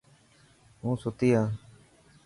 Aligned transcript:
هون 0.81 0.95
ستي 1.03 1.29
هان. 1.35 1.49